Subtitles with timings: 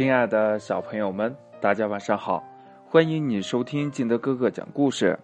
[0.00, 2.42] 亲爱的小朋友们，大家晚上好！
[2.86, 5.18] 欢迎你收听金德哥哥讲故事。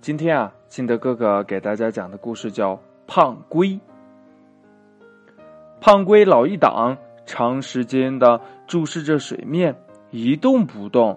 [0.00, 2.74] 今天啊，金德哥哥给大家讲的故事叫
[3.06, 3.68] 《胖龟》。
[5.80, 9.76] 胖龟老一党长时间的注视着水面，
[10.10, 11.16] 一动不动。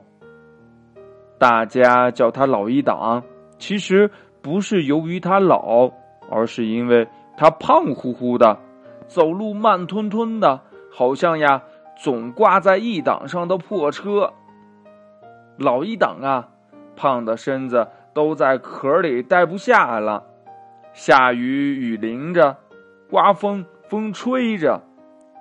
[1.40, 3.24] 大家叫他老一党，
[3.58, 5.90] 其实不是由于他老，
[6.30, 8.60] 而是因为他胖乎乎的，
[9.08, 11.64] 走路慢吞吞的，好像呀。
[11.96, 14.34] 总挂在一档上的破车，
[15.58, 16.50] 老一档啊，
[16.96, 20.24] 胖的身子都在壳里待不下了。
[20.94, 22.58] 下雨雨淋着，
[23.10, 24.82] 刮风风吹着，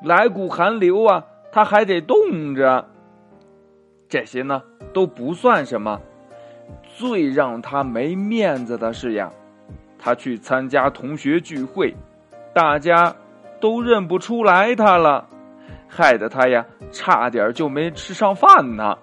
[0.03, 2.89] 来股寒流啊，他还得冻着。
[4.09, 6.01] 这些呢都不算什么，
[6.85, 9.31] 最让他没面子的是呀，
[9.99, 11.95] 他去参加同学聚会，
[12.55, 13.15] 大家
[13.59, 15.29] 都认不出来他了。
[15.95, 18.97] 害得他呀，差点就没吃上饭呢。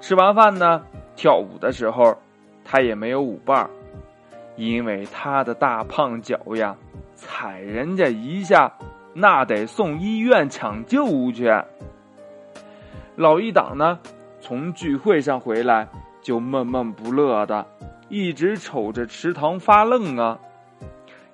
[0.00, 0.82] 吃完饭呢，
[1.14, 2.16] 跳舞的时候，
[2.64, 3.68] 他也没有舞伴
[4.56, 6.74] 因为他的大胖脚呀，
[7.14, 8.72] 踩人家一下，
[9.12, 11.52] 那得送医院抢救去。
[13.16, 13.98] 老一党呢，
[14.40, 15.86] 从聚会上回来
[16.22, 17.66] 就闷闷不乐的，
[18.08, 20.38] 一直瞅着池塘发愣啊。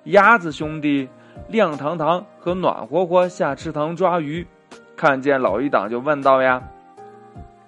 [0.03, 1.07] 鸭子兄弟。
[1.47, 4.45] 亮堂堂和暖和和下池塘抓鱼，
[4.99, 6.61] 看见老一党就问道：“呀，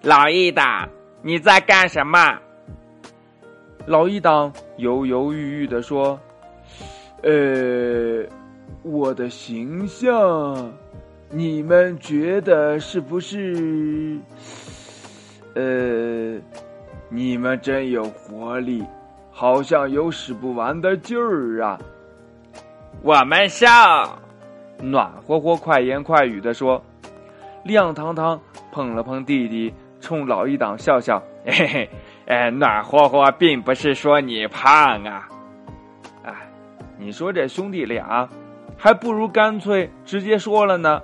[0.02, 0.90] 老一党，
[1.22, 2.38] 你在干什么？”
[3.88, 6.20] 老一党犹犹豫豫的说
[7.24, 8.22] ：“呃，
[8.84, 10.74] 我的形象，
[11.30, 14.20] 你们觉得是不是？
[15.56, 16.38] 呃，
[17.08, 18.84] 你们真有活力，
[19.32, 21.80] 好像有使不完的劲儿啊。”
[23.02, 23.70] 我们笑，
[24.82, 26.84] 暖和和快言快语的说，
[27.64, 28.40] 亮堂堂
[28.72, 31.90] 碰了碰弟弟，冲老一党笑笑，嘿嘿，
[32.26, 35.28] 哎，暖和和并不是说你胖啊，
[36.24, 36.34] 哎，
[36.98, 38.28] 你说这兄弟俩，
[38.78, 41.02] 还不如干脆直接说了呢。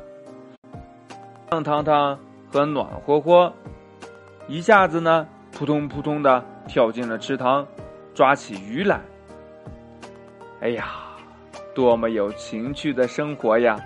[1.52, 2.20] 亮堂堂
[2.52, 3.54] 和暖和和，
[4.48, 7.66] 一下子呢，扑通扑通的跳进了池塘，
[8.14, 9.00] 抓起鱼来。
[10.62, 10.86] 哎呀！
[11.76, 13.78] 多么有情趣的生活呀！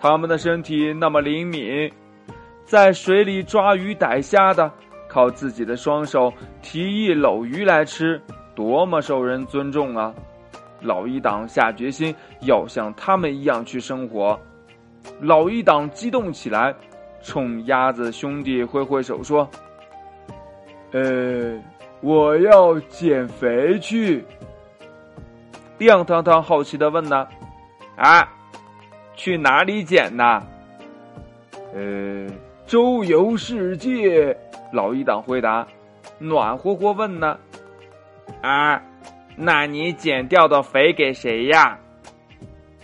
[0.00, 1.92] 他们的身体那么灵敏，
[2.64, 4.70] 在水里抓鱼逮虾的，
[5.08, 6.32] 靠自己的双手
[6.62, 8.20] 提一篓鱼来吃，
[8.54, 10.14] 多么受人尊重啊！
[10.80, 14.38] 老一党下决心要像他们一样去生活。
[15.20, 16.72] 老一党激动起来，
[17.20, 19.48] 冲鸭子兄弟挥挥手说
[20.92, 21.60] ：“呃，
[22.00, 24.24] 我要减肥去。”
[25.78, 27.26] 亮堂堂好奇的问呢
[27.96, 28.28] ：“啊，
[29.18, 30.40] 去哪里捡呢
[31.74, 32.26] ？”“呃，
[32.66, 34.34] 周游世界。”
[34.72, 35.66] 老一党回答。
[36.18, 37.38] 暖和和问呢
[38.42, 38.80] ：“啊，
[39.36, 41.78] 那你减掉的肥给谁呀？”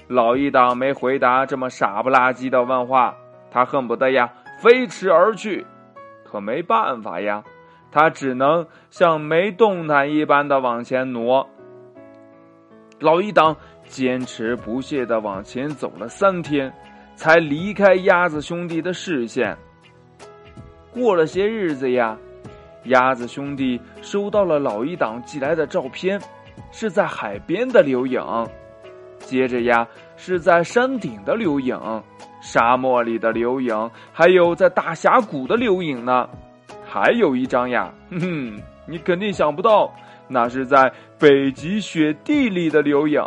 [0.09, 3.17] 老一党没回答这么傻不拉几的问话，
[3.51, 5.67] 他恨不得呀飞驰而去，
[6.25, 7.43] 可没办法呀，
[7.91, 11.49] 他只能像没动弹一般的往前挪。
[13.01, 13.57] 老一党
[13.87, 16.73] 坚持不懈的往前走了三天，
[17.15, 19.57] 才离开鸭子兄弟的视线。
[20.93, 22.17] 过了些日子呀，
[22.85, 26.21] 鸭子兄弟收到了老一党寄来的照片，
[26.71, 28.21] 是在海边的留影，
[29.19, 29.87] 接着呀
[30.17, 31.79] 是在山顶的留影，
[32.41, 36.29] 沙漠里的留影，还有在大峡谷的留影呢。
[36.85, 39.93] 还有一张呀，哼哼，你肯定想不到。
[40.29, 43.21] 那是在北极雪地里的留影，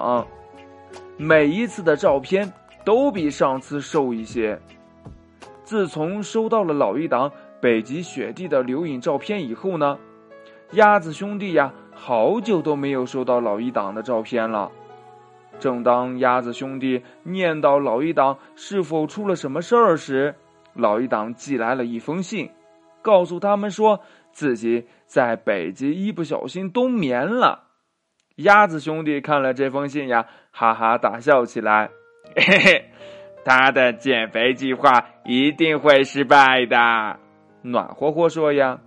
[1.18, 2.54] 每一次的照片
[2.86, 4.60] 都比上次瘦一些。
[5.64, 9.98] 自从收到了老一档北极雪地的留影照片以后呢，
[10.72, 14.72] 鸭子兄弟呀，好久都没有收到老一档的照片了。
[15.60, 20.36] 正当鸭子兄弟念叨老一档是否出了什么事儿时，
[20.74, 22.52] 老一档寄来了一封信，
[23.02, 24.00] 告诉他们说。
[24.34, 27.67] 自己在北极一不小心冬眠了，
[28.38, 31.90] 鸭子兄弟看了这封信呀，哈哈大笑起来。
[32.36, 32.86] 嘿嘿，
[33.44, 37.20] 他的减肥计划一定会失败的。
[37.62, 38.80] 暖和和说呀。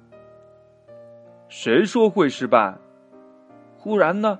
[1.48, 2.76] 谁说会失败？
[3.76, 4.38] 忽然呢，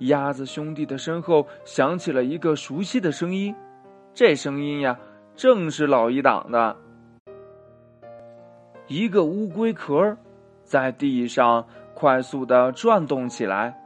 [0.00, 3.54] 鸭子兄弟的身后响起了一个熟悉的声音，
[4.12, 4.98] 这声音呀，
[5.34, 6.76] 正是老一党的。
[8.88, 10.16] 一个乌龟壳。
[10.62, 13.76] 在地上快速的转动起来，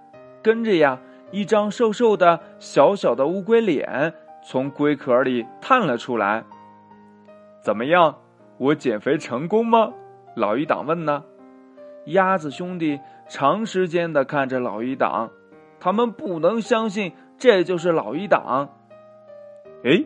[0.45, 1.01] 跟着呀，
[1.33, 4.13] 一张瘦瘦的小小的乌龟脸
[4.47, 6.45] 从龟壳里探了出来。
[7.63, 8.15] 怎么样，
[8.59, 9.91] 我减肥成功吗？
[10.37, 11.25] 老一党问呢。
[12.09, 15.31] 鸭子兄弟长时间的看着老一党，
[15.81, 18.69] 他们不能相信这就是老一党。
[19.83, 20.05] 哎，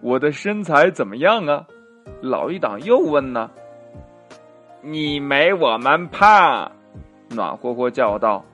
[0.00, 1.64] 我的身材怎么样啊？
[2.20, 3.48] 老一党又问呢。
[4.82, 6.72] 你没我们胖，
[7.30, 8.44] 暖和和叫道。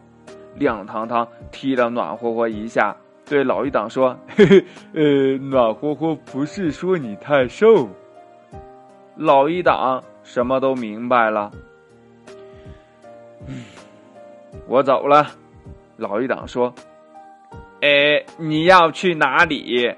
[0.54, 2.94] 亮堂堂踢了暖和和一下，
[3.26, 7.88] 对老一党说：“嘿嘿，呃，暖和和不是说你太瘦。”
[9.16, 11.50] 老一党什么都明白了。
[13.46, 13.62] 嗯，
[14.66, 15.26] 我走了。
[15.96, 16.72] 老一党说
[17.80, 19.94] ：“哎，你要去哪里？”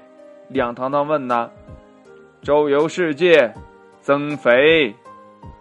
[0.49, 1.49] 亮堂堂问呢。
[2.41, 3.53] “周游世界，
[4.01, 4.93] 增肥。”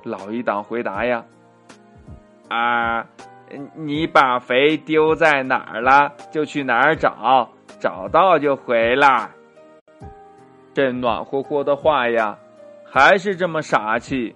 [0.05, 1.25] 老一党回答呀。
[2.49, 3.07] 啊。
[3.75, 7.49] 你把肥丢在哪儿了，就去哪儿找，
[7.79, 9.29] 找到就回来。
[10.73, 12.37] 这暖和和的话呀，
[12.85, 14.35] 还是这么傻气。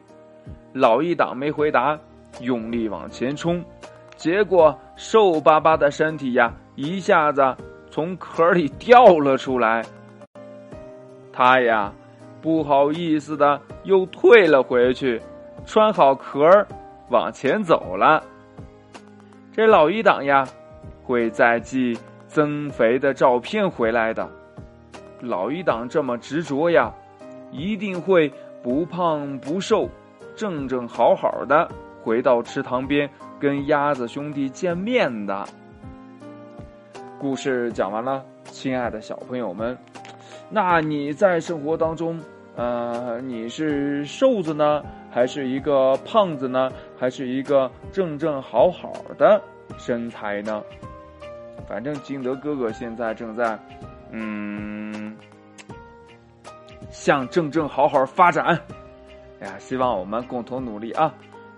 [0.72, 1.98] 老一党没回答，
[2.40, 3.64] 用力往前冲，
[4.16, 7.56] 结果瘦巴巴的身体呀，一下子
[7.90, 9.82] 从壳里掉了出来。
[11.32, 11.92] 他呀，
[12.40, 15.20] 不好意思的又退了回去，
[15.66, 16.44] 穿好壳
[17.08, 18.22] 往前走了。
[19.58, 20.46] 这老一党呀，
[21.02, 24.30] 会再寄增肥的照片回来的。
[25.20, 26.94] 老一党这么执着呀，
[27.50, 28.32] 一定会
[28.62, 29.88] 不胖不瘦，
[30.36, 31.68] 正正好好的
[32.04, 33.10] 回到池塘边
[33.40, 35.44] 跟鸭子兄弟见面的。
[37.18, 39.76] 故事讲完了，亲爱的小朋友们，
[40.48, 42.20] 那你在生活当中，
[42.54, 44.84] 呃，你是瘦子呢？
[45.10, 49.42] 还是一个胖子呢，还是一个正正好好的
[49.78, 50.62] 身材呢？
[51.68, 53.58] 反正金德哥哥现在正在，
[54.10, 55.14] 嗯，
[56.90, 58.58] 向正正好好发展。
[59.40, 61.14] 哎呀，希望我们共同努力啊，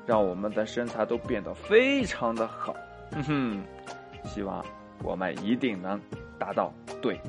[0.06, 2.75] 让我们的身材都变得非常的好。
[3.12, 3.62] 哼哼，
[4.25, 4.64] 希望
[5.02, 6.00] 我们一定能
[6.38, 6.73] 达到。
[7.00, 7.20] 对，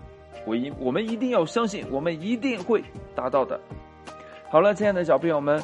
[0.46, 2.84] 我一我们一定要相信，我们一定会
[3.16, 3.60] 达到的。
[4.50, 5.64] 好了，亲爱的小朋友们，